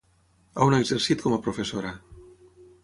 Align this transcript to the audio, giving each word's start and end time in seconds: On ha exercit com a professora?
On 0.67 0.73
ha 0.77 0.79
exercit 0.85 1.21
com 1.27 1.37
a 1.37 1.41
professora? 1.49 1.95